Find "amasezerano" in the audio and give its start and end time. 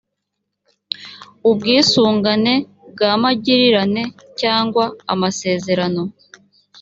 5.13-6.01